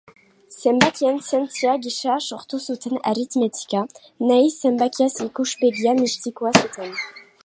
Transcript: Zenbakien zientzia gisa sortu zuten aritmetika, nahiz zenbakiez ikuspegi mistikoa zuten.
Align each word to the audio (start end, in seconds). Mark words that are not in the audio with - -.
Zenbakien 0.61 1.19
zientzia 1.25 1.73
gisa 1.83 2.15
sortu 2.27 2.59
zuten 2.63 2.97
aritmetika, 3.11 3.83
nahiz 4.31 4.49
zenbakiez 4.65 5.11
ikuspegi 5.27 5.95
mistikoa 6.01 6.55
zuten. 6.63 6.97